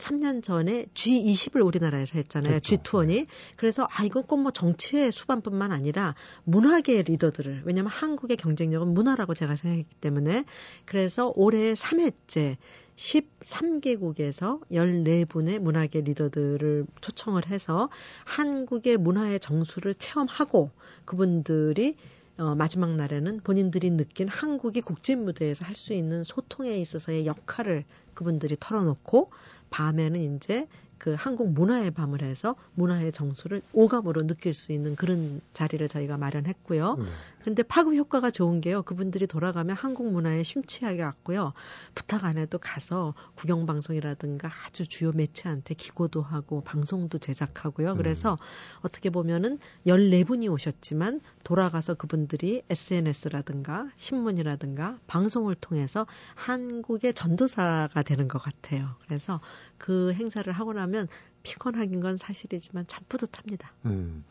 [0.00, 2.58] 3년 전에 G20을 우리나라에서 했잖아요.
[2.58, 2.76] 그렇죠.
[2.76, 3.26] G20이.
[3.56, 9.54] 그래서 아 이건 꼭 뭐 정치의 수반뿐만 아니라 문화계 리더들을 왜냐하면 한국의 경쟁력은 문화라고 제가
[9.56, 10.44] 생각했기 때문에
[10.86, 12.56] 그래서 올해 3회째
[12.96, 17.88] 13개국에서 14분의 문화계 리더들을 초청을 해서
[18.24, 20.70] 한국의 문화의 정수를 체험하고
[21.04, 21.96] 그분들이
[22.38, 27.84] 어, 마지막 날에는 본인들이 느낀 한국이 국제 무대에서 할 수 있는 소통에 있어서의 역할을
[28.14, 29.30] 그분들이 털어놓고
[29.70, 30.66] 밤에는 이제
[31.00, 36.96] 그 한국 문화의 밤을 해서 문화의 정수를 오감으로 느낄 수 있는 그런 자리를 저희가 마련했고요.
[36.96, 37.04] 네.
[37.42, 38.82] 근데 파급 효과가 좋은 게요.
[38.82, 41.54] 그분들이 돌아가면 한국 문화에 심취하게 왔고요.
[41.94, 47.96] 부탁 안 해도 가서 구경 방송이라든가 아주 주요 매체한테 기고도 하고 방송도 제작하고요.
[47.96, 48.80] 그래서 음.
[48.82, 58.96] 어떻게 보면은 14분이 오셨지만 돌아가서 그분들이 SNS라든가 신문이라든가 방송을 통해서 한국의 전도사가 되는 것 같아요.
[59.06, 59.40] 그래서
[59.78, 60.89] 그 행사를 하고 나면
[61.42, 63.72] 피곤하긴 건 사실이지만 참 뿌듯합니다.
[63.86, 64.24] 음.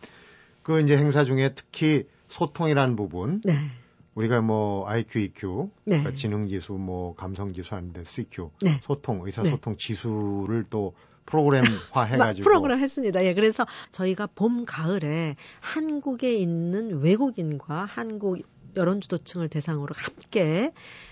[0.64, 3.42] 그 이제 행사 중에 특히 소통이라는 부분.
[3.44, 3.72] 네.
[4.16, 5.98] 우리가 뭐 IQ, EQ, 네.
[6.00, 8.82] 그러니까 지능 지수, 뭐 감성 지수 하는데 CQ, 네.
[8.84, 9.78] 소통, 의사 소통 네.
[9.78, 10.94] 지수를 또
[11.26, 13.24] 프로그램화 해가지고 프로그램 했습니다.
[13.24, 18.40] 예, 그래서 저희가 봄 가을에 한국에 있는 외국인과 한국
[18.76, 20.72] 여론주도층을 대상으로 함께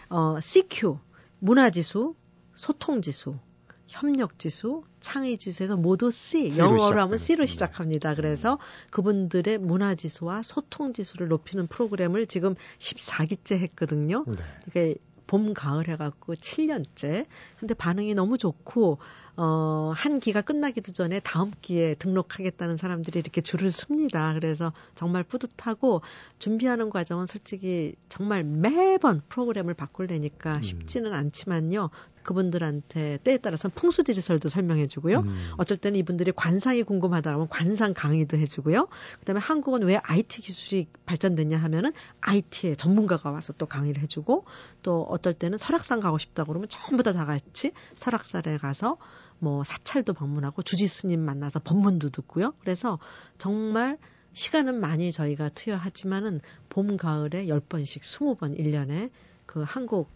[0.09, 0.97] 어, CQ
[1.39, 2.15] 문화지수,
[2.55, 3.37] 소통지수,
[3.87, 8.15] 협력 지수, 창의 지수에서 모두 C, 영어로 하면 C로 시작합니다.
[8.15, 8.57] 그래서 음.
[8.91, 14.25] 그분들의 문화 지수와 소통 지수를 높이는 프로그램을 지금 14기째 했거든요.
[14.27, 14.43] 네.
[14.69, 17.25] 그러니까 봄, 가을 해갖고 7년째.
[17.59, 18.99] 근데 반응이 너무 좋고,
[19.37, 24.33] 어, 한 기가 끝나기도 전에 다음 기에 등록하겠다는 사람들이 이렇게 줄을 섭니다.
[24.33, 26.01] 그래서 정말 뿌듯하고
[26.39, 30.61] 준비하는 과정은 솔직히 정말 매번 프로그램을 바꾸려니까 음.
[30.61, 31.89] 쉽지는 않지만요.
[32.23, 35.19] 그분들한테 때에 따라서는 풍수지리설도 설명해 주고요.
[35.19, 35.51] 음.
[35.57, 38.89] 어쩔 때는 이분들이 관상이 궁금하다 하면 관상 강의도 해 주고요.
[39.19, 44.43] 그다음에 한국은 왜 IT 기술이 발전됐냐 하면은 IT에 전문가가 와서 또 강의를 해 주고
[44.83, 48.97] 또 어떨 때는 설악산 가고 싶다 그러면 전부 다 다 같이 설악산에 가서
[49.39, 52.53] 뭐 사찰도 방문하고 주지스님 만나서 법문도 듣고요.
[52.59, 52.99] 그래서
[53.37, 53.97] 정말
[54.33, 59.09] 시간은 많이 저희가 투여하지만은 봄, 가을에 10번씩 20번 1년에
[59.45, 60.09] 그 한국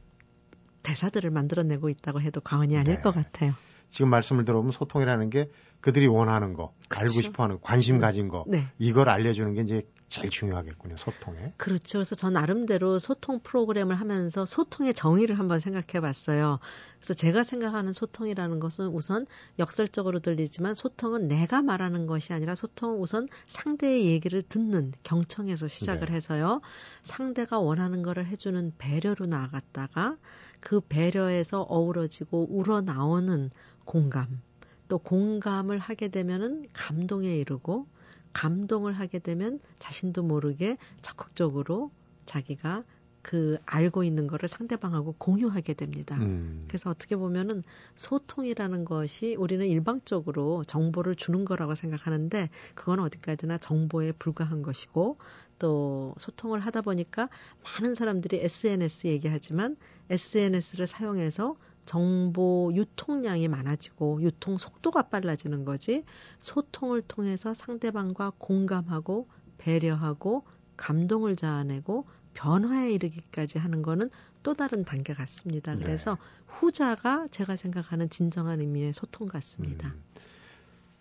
[0.83, 3.01] 대사들을 만들어내고 있다고 해도 과언이 아닐 네.
[3.01, 3.53] 것 같아요.
[3.89, 5.49] 지금 말씀을 들어보면 소통이라는 게
[5.81, 7.01] 그들이 원하는 거, 그렇죠.
[7.01, 8.01] 알고 싶어 하는 관심 네.
[8.01, 8.67] 가진 거, 네.
[8.79, 11.53] 이걸 알려주는 게 이제 제일 중요하겠군요, 소통에.
[11.55, 11.99] 그렇죠.
[11.99, 16.59] 그래서 전 나름대로 소통 프로그램을 하면서 소통의 정의를 한번 생각해 봤어요.
[16.97, 19.25] 그래서 제가 생각하는 소통이라는 것은 우선
[19.57, 26.15] 역설적으로 들리지만 소통은 내가 말하는 것이 아니라 소통은 우선 상대의 얘기를 듣는 경청에서 시작을 네.
[26.15, 26.59] 해서요.
[27.03, 30.17] 상대가 원하는 거를 해주는 배려로 나아갔다가
[30.59, 33.49] 그 배려에서 어우러지고 우러나오는
[33.85, 34.41] 공감,
[34.89, 37.87] 또 공감을 하게 되면은 감동에 이르고
[38.33, 41.91] 감동을 하게 되면 자신도 모르게 적극적으로
[42.25, 42.83] 자기가
[43.21, 46.15] 그 알고 있는 거를 상대방하고 공유하게 됩니다.
[46.15, 46.65] 음.
[46.67, 47.63] 그래서 어떻게 보면은
[47.95, 55.17] 소통이라는 것이 우리는 일방적으로 정보를 주는 거라고 생각하는데 그건 어디까지나 정보에 불과한 것이고
[55.59, 57.29] 또 소통을 하다 보니까
[57.63, 59.77] 많은 사람들이 SNS 얘기하지만
[60.09, 66.03] SNS를 사용해서 정보 유통량이 많아지고 유통 속도가 빨라지는 거지
[66.39, 70.43] 소통을 통해서 상대방과 공감하고 배려하고
[70.77, 74.09] 감동을 자아내고 변화에 이르기까지 하는 거는
[74.43, 75.75] 또 다른 단계 같습니다.
[75.75, 75.83] 네.
[75.83, 76.17] 그래서
[76.47, 79.89] 후자가 제가 생각하는 진정한 의미의 소통 같습니다.
[79.89, 80.03] 음.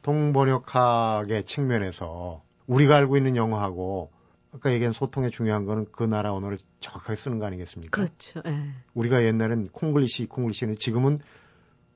[0.02, 4.10] 통번역학의 측면에서 우리가 알고 있는 영어하고
[4.52, 7.90] 아까 얘기한 소통의 중요한 거는 그 나라 언어를 정확하게 쓰는 거 아니겠습니까?
[7.90, 8.42] 그렇죠.
[8.46, 8.74] 예.
[8.94, 11.20] 우리가 옛날엔 콩글리시, 콩글리시는 지금은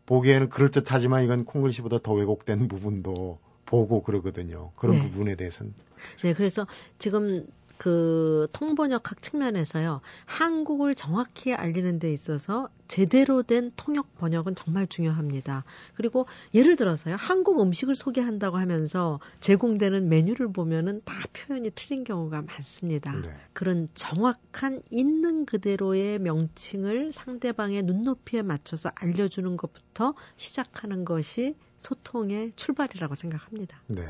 [0.07, 4.71] 보기에는 그럴듯하지만 이건 콩글리시보다 더 왜곡된 부분도 보고 그러거든요.
[4.77, 5.03] 그런 네.
[5.11, 5.75] 부분에 대해서는.
[6.23, 6.67] 네, 그래서
[6.99, 7.47] 지금
[7.79, 10.01] 그 통번역학 측면에서요.
[10.27, 15.65] 한국을 정확히 알리는 데 있어서 제대로 된 통역 번역은 정말 중요합니다.
[15.95, 17.17] 그리고 예를 들어서요.
[17.19, 23.13] 한국 음식을 소개한다고 하면서 제공되는 메뉴를 보면은 다 표현이 틀린 경우가 많습니다.
[23.13, 23.35] 네.
[23.53, 33.15] 그런 정확한 있는 그대로의 명칭을 상대방의 눈높이에 맞춰서 알려 주는 것부터 시작하는 것이 소통의 출발이라고
[33.15, 33.81] 생각합니다.
[33.89, 34.07] 네.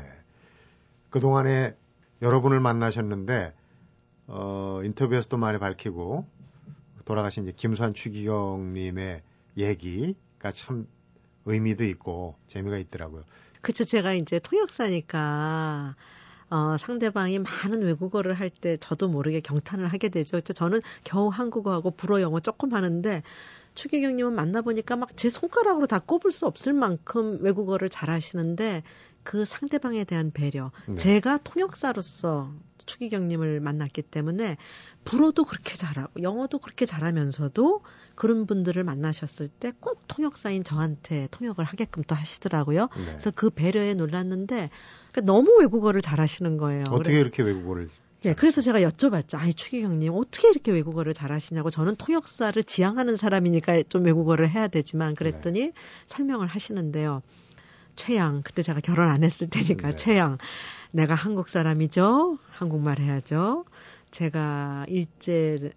[1.09, 1.75] 그동안에
[2.21, 3.53] 여러분을 만나셨는데
[4.27, 6.25] 어, 인터뷰에서도 많이 밝히고
[7.05, 9.21] 돌아가신 이제 김수환 추기경님의
[9.57, 10.87] 얘기가 참
[11.45, 13.23] 의미도 있고 재미가 있더라고요.
[13.61, 15.95] 그쵸 제가 이제 통역사니까
[16.49, 20.41] 어, 상대방이 많은 외국어를 할 때 저도 모르게 경탄을 하게 되죠.
[20.41, 23.23] 저는 겨우 한국어하고 불어 영어 조금 하는데
[23.75, 28.83] 추기경님은 만나보니까 막 제 손가락으로 다 꼽을 수 없을 만큼 외국어를 잘하시는데
[29.23, 30.71] 그 상대방에 대한 배려.
[30.87, 30.95] 네.
[30.97, 32.53] 제가 통역사로서
[32.85, 34.57] 추기경님을 만났기 때문에
[35.05, 37.81] 불어도 그렇게 잘하고 영어도 그렇게 잘하면서도
[38.15, 42.81] 그런 분들을 만나셨을 때 꼭 통역사인 저한테 통역을 하게끔 또 하시더라고요.
[42.95, 43.05] 네.
[43.05, 44.69] 그래서 그 배려에 놀랐는데
[45.11, 46.83] 그러니까 너무 외국어를 잘하시는 거예요.
[46.91, 47.19] 어떻게 그래.
[47.21, 47.89] 이렇게 외국어를
[48.25, 49.37] 예, 그래서 제가 여쭤봤죠.
[49.37, 51.69] 아이, 추기경님, 어떻게 이렇게 외국어를 잘하시냐고.
[51.69, 55.73] 저는 통역사를 지향하는 사람이니까 좀 외국어를 해야 되지만, 그랬더니 네.
[56.07, 57.21] 설명을 하시는데요.
[57.95, 59.95] 최양, 그때 제가 결혼 안 했을 테니까 네.
[59.95, 60.37] 최양.
[60.91, 62.39] 내가 한국 사람이죠.
[62.49, 63.65] 한국말 해야죠.
[64.11, 65.71] 제가 일제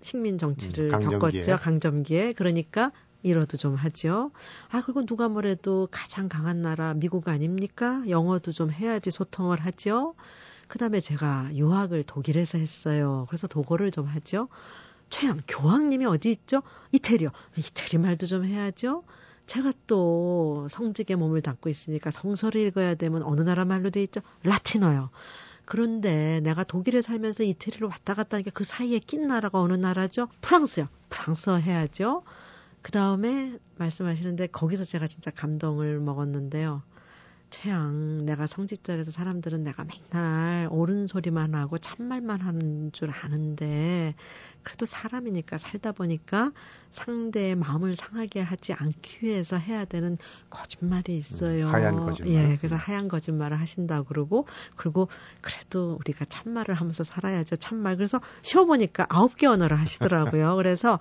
[0.00, 1.56] 식민 정치를 음, 겪었죠.
[1.56, 2.32] 강점기에.
[2.32, 2.90] 그러니까
[3.22, 4.30] 이러도 좀 하죠.
[4.70, 8.02] 아, 그리고 누가 뭐래도 가장 강한 나라 미국 아닙니까?
[8.08, 10.14] 영어도 좀 해야지 소통을 하죠.
[10.72, 13.26] 그 다음에 제가 유학을 독일에서 했어요.
[13.28, 14.48] 그래서 독어를 좀 하죠.
[15.10, 16.62] 최양, 교황님이 어디 있죠?
[16.92, 17.28] 이태리요.
[17.58, 19.04] 이태리 말도 좀 해야죠.
[19.44, 24.22] 제가 또 성직에 몸을 담고 있으니까 성서를 읽어야 되면 어느 나라 말로 돼 있죠?
[24.44, 25.10] 라틴어요.
[25.66, 30.28] 그런데 내가 독일에 살면서 이태리로 왔다 갔다 하니까 그 사이에 낀 나라가 어느 나라죠?
[30.40, 30.88] 프랑스요.
[31.10, 32.22] 프랑스어 해야죠.
[32.80, 36.80] 그 다음에 말씀하시는데 거기서 제가 진짜 감동을 먹었는데요.
[37.52, 44.14] 최양, 내가 성직자라서 사람들은 내가 맨날 옳은 소리만 하고 참말만 하는 줄 아는데,
[44.62, 46.52] 그래도 사람이니까 살다 보니까
[46.90, 50.16] 상대의 마음을 상하게 하지 않기 위해서 해야 되는
[50.48, 51.66] 거짓말이 있어요.
[51.66, 52.32] 음, 하얀 거짓말.
[52.52, 55.08] 예, 그래서 하얀 거짓말을 하신다 그러고, 그리고
[55.42, 57.56] 그래도 우리가 참말을 하면서 살아야죠.
[57.56, 57.96] 참말.
[57.96, 60.56] 그래서 쉬어보니까 아홉 개 언어를 하시더라고요.
[60.56, 60.98] 그래서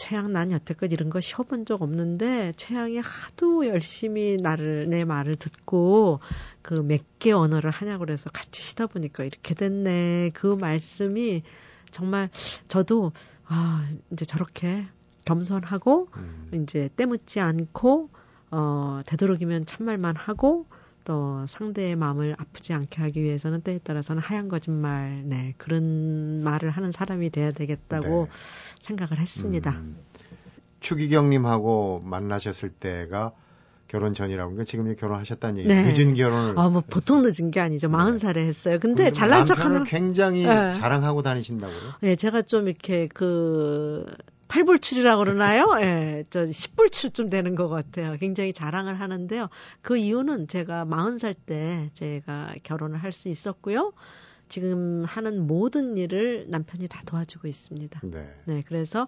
[0.00, 6.20] 최양 난 여태껏 이런 거 쉬어본 적 없는데 최양이 하도 열심히 나를 내 말을 듣고
[6.62, 10.30] 그 몇 개 언어를 하냐고 그래서 같이 쉬다 보니까 이렇게 됐네.
[10.32, 11.42] 그 말씀이
[11.90, 12.30] 정말
[12.66, 13.12] 저도
[13.44, 14.86] 아 이제 저렇게
[15.26, 16.50] 겸손하고 음.
[16.62, 18.08] 이제 때묻지 않고
[18.50, 20.66] 어 되도록이면 참말만 하고
[21.04, 26.92] 또 상대의 마음을 아프지 않게 하기 위해서는 때에 따라서는 하얀 거짓말, 네, 그런 말을 하는
[26.92, 28.36] 사람이 돼야 되겠다고 네.
[28.80, 29.70] 생각을 했습니다.
[29.70, 29.96] 음,
[30.80, 33.32] 추기경님하고 만나셨을 때가
[33.88, 35.82] 결혼 전이라고 그러니까 지금 결혼하셨다는 얘기 네.
[35.92, 38.18] 늦은 결혼을 아 뭐 보통 늦은 게 아니죠 마흔 네.
[38.18, 40.72] 살에 했어요 근데 잘난 척하는 굉장히 네.
[40.72, 41.94] 자랑하고 다니신다고요?
[42.00, 44.06] 네 제가 좀 이렇게 그
[44.50, 45.68] 팔불출이라고 그러나요?
[45.80, 48.16] 예, 저 10불출쯤 되는 것 같아요.
[48.18, 49.48] 굉장히 자랑을 하는데요.
[49.80, 53.92] 그 이유는 제가 40살 때 제가 결혼을 할 수 있었고요.
[54.48, 58.00] 지금 하는 모든 일을 남편이 다 도와주고 있습니다.
[58.04, 58.34] 네.
[58.46, 59.06] 네, 그래서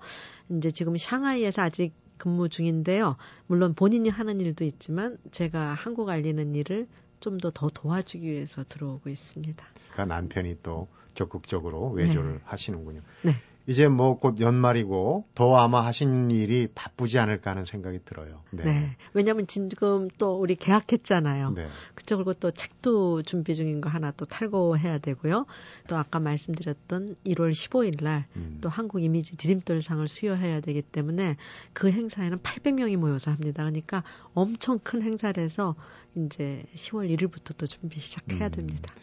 [0.51, 3.17] 이제 지금 샹하이에서 아직 근무 중인데요.
[3.49, 6.87] 물론 본인이 하는 일도 있지만 제가 한국 알리는 일을
[7.21, 9.65] 좀 더 더 도와주기 위해서 들어오고 있습니다.
[9.93, 12.39] 그러니까 남편이 또 적극적으로 외조를 네.
[12.45, 13.01] 하시는군요.
[13.23, 13.37] 네.
[13.67, 18.43] 이제 뭐 곧 연말이고 더 아마 하신 일이 바쁘지 않을까 하는 생각이 들어요.
[18.51, 18.65] 네.
[18.65, 18.97] 네.
[19.15, 21.51] 왜냐하면 지금 또 우리 계약했잖아요.
[21.51, 21.69] 네.
[21.95, 25.47] 그리고 또 책도 준비 중인 거 하나 또 탈고해야 되고요.
[25.89, 28.61] 또 아까 말씀드렸던 1월 15일 날또 음.
[28.71, 31.37] 한국 이미지 디딤돌상을 수여해야 되기 때문에
[31.73, 33.65] 그 행사에는 800명이 모여서 합니다.
[33.65, 35.75] 그러니까 엄청 큰 행사를 해서
[36.15, 38.51] 이제 10월 1일부터 또 준비 시작해야 음.
[38.51, 38.95] 됩니다.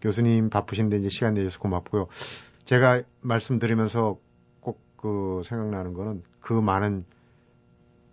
[0.00, 2.08] 교수님 바쁘신데 이제 시간 내주셔서 고맙고요.
[2.68, 4.18] 제가 말씀드리면서
[4.60, 7.04] 꼭 그 생각나는 거는 그 많은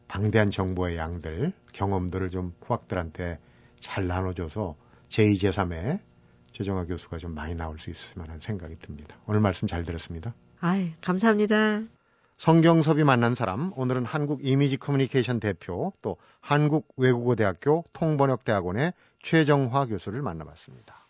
[0.07, 3.39] 방대한 정보의 양들, 경험들을 좀 후학들한테
[3.79, 4.75] 잘 나눠줘서
[5.09, 5.99] 제2, 제3의
[6.53, 9.17] 최정화 교수가 좀 많이 나올 수 있을 만한 생각이 듭니다.
[9.25, 10.33] 오늘 말씀 잘 들었습니다.
[10.61, 11.81] 아이, 감사합니다.
[12.37, 21.07] 성경섭이 만난 사람, 오늘은 한국 이미지 커뮤니케이션 대표, 또 한국 외국어대학교 통번역대학원의 최정화 교수를 만나봤습니다.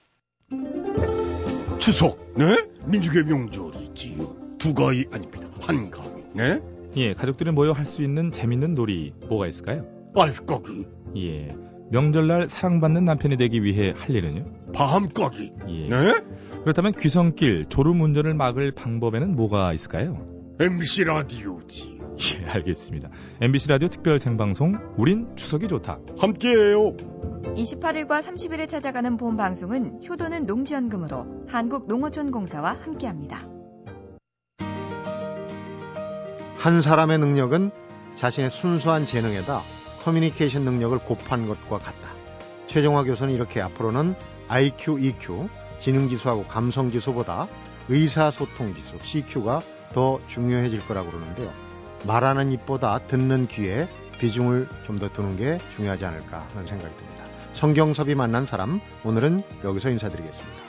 [1.79, 2.65] 추석, 네?
[2.87, 4.35] 민족의 명절이지요.
[4.57, 5.47] 두 가위 아닙니다.
[5.61, 6.59] 한 가위, 네?
[6.95, 9.85] 예, 가족들이 모여 할 수 있는 재밌는 놀이 뭐가 있을까요?
[10.15, 10.85] 빨까기.
[11.17, 11.47] 예,
[11.91, 14.45] 명절날 사랑받는 남편이 되기 위해 할 일은요?
[14.73, 15.51] 밤까기.
[15.69, 15.89] 예.
[15.89, 16.13] 네?
[16.61, 20.25] 그렇다면 귀성길, 졸음 운전을 막을 방법에는 뭐가 있을까요?
[20.59, 21.94] MBC 라디오지.
[22.17, 23.09] 예, 알겠습니다.
[23.41, 25.99] MBC 라디오 특별 생방송 우린 추석이 좋다.
[26.17, 26.95] 함께해요.
[27.55, 33.47] 28일과 30일에 찾아가는 본 방송은 효도는 농지연금으로 한국농어촌공사와 함께합니다.
[36.57, 37.71] 한 사람의 능력은
[38.15, 39.59] 자신의 순수한 재능에다
[40.03, 42.15] 커뮤니케이션 능력을 곱한 것과 같다.
[42.67, 44.15] 최종화 교수는 이렇게 앞으로는
[44.47, 45.47] IQ, EQ,
[45.79, 47.47] 지능지수하고 감성지수보다
[47.89, 49.61] 의사소통지수, CQ가
[49.93, 51.64] 더 중요해질 거라고 그러는데요.
[52.05, 53.87] 말하는 입보다 듣는 귀에
[54.19, 57.25] 비중을 좀 더 두는 게 중요하지 않을까 하는 생각이 듭니다.
[57.53, 60.64] 성경섭이 만난 사람, 오늘은 여기서 인사드리겠습니다.